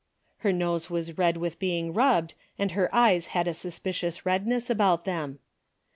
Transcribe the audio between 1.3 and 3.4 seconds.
with be ing rubbed and her eyes